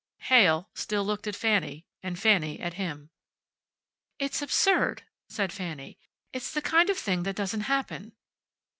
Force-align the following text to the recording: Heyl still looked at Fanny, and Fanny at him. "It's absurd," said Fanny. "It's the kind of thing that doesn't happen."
Heyl 0.29 0.67
still 0.73 1.05
looked 1.05 1.27
at 1.27 1.35
Fanny, 1.35 1.85
and 2.01 2.17
Fanny 2.17 2.59
at 2.59 2.73
him. 2.73 3.11
"It's 4.17 4.41
absurd," 4.41 5.03
said 5.29 5.53
Fanny. 5.53 5.99
"It's 6.33 6.51
the 6.51 6.61
kind 6.63 6.89
of 6.89 6.97
thing 6.97 7.21
that 7.21 7.35
doesn't 7.35 7.61
happen." 7.69 8.13